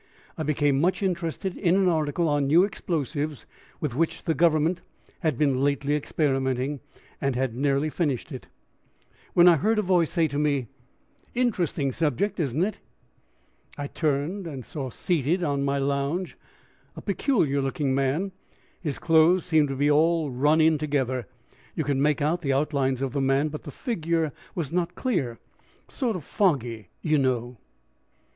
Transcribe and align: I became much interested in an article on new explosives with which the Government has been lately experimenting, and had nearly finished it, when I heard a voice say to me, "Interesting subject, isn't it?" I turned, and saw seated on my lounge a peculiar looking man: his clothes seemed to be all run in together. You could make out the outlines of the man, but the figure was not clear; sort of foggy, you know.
I 0.35 0.41
became 0.41 0.81
much 0.81 1.03
interested 1.03 1.55
in 1.55 1.75
an 1.75 1.87
article 1.87 2.27
on 2.27 2.47
new 2.47 2.63
explosives 2.63 3.45
with 3.79 3.93
which 3.93 4.23
the 4.23 4.33
Government 4.33 4.81
has 5.19 5.33
been 5.35 5.61
lately 5.63 5.95
experimenting, 5.95 6.79
and 7.21 7.35
had 7.35 7.53
nearly 7.53 7.91
finished 7.91 8.31
it, 8.31 8.47
when 9.35 9.47
I 9.47 9.57
heard 9.57 9.77
a 9.77 9.83
voice 9.83 10.09
say 10.09 10.27
to 10.29 10.39
me, 10.39 10.65
"Interesting 11.35 11.91
subject, 11.91 12.39
isn't 12.39 12.63
it?" 12.63 12.79
I 13.77 13.85
turned, 13.85 14.47
and 14.47 14.65
saw 14.65 14.89
seated 14.89 15.43
on 15.43 15.63
my 15.63 15.77
lounge 15.77 16.35
a 16.95 17.01
peculiar 17.03 17.61
looking 17.61 17.93
man: 17.93 18.31
his 18.81 18.97
clothes 18.97 19.45
seemed 19.45 19.67
to 19.67 19.75
be 19.75 19.91
all 19.91 20.31
run 20.31 20.59
in 20.59 20.79
together. 20.79 21.27
You 21.75 21.83
could 21.83 21.97
make 21.97 22.23
out 22.23 22.41
the 22.41 22.53
outlines 22.53 23.03
of 23.03 23.13
the 23.13 23.21
man, 23.21 23.49
but 23.49 23.65
the 23.65 23.69
figure 23.71 24.33
was 24.55 24.71
not 24.71 24.95
clear; 24.95 25.37
sort 25.87 26.15
of 26.15 26.23
foggy, 26.23 26.89
you 27.03 27.19
know. 27.19 27.57